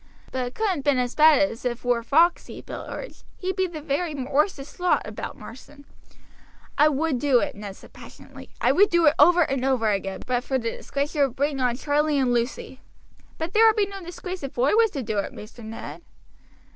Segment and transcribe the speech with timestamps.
[0.31, 3.83] "But it couldn't been as bad as if wur Foxey," Bill urged, "he be the
[3.83, 5.85] very worsest lot about Marsden."
[6.75, 10.23] "I would do it," Ned said passionately; "I would do it over and over again,
[10.25, 12.81] but for the disgrace it would bring on Charlie and Lucy."
[13.37, 16.01] "But there would be no disgrace if oi was to do it, Maister Ned."